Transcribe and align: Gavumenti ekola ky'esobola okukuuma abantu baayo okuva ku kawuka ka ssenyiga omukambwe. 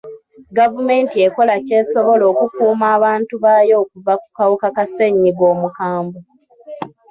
Gavumenti 0.57 1.15
ekola 1.27 1.55
ky'esobola 1.65 2.23
okukuuma 2.31 2.85
abantu 2.97 3.33
baayo 3.43 3.73
okuva 3.83 4.13
ku 4.21 4.27
kawuka 4.37 4.67
ka 4.75 4.85
ssenyiga 4.87 5.43
omukambwe. 5.53 6.19